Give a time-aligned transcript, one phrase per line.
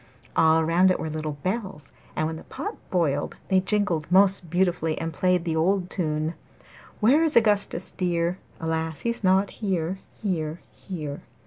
[0.35, 4.97] All round it were little bells, and when the pot boiled they jingled most beautifully
[4.97, 6.33] and played the old tune
[7.01, 8.39] 'Where is Augustus dear?
[8.59, 9.01] Alas!
[9.01, 11.21] he's not here, here, here!